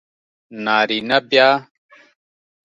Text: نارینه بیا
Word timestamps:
نارینه 0.65 1.17
بیا 1.29 1.49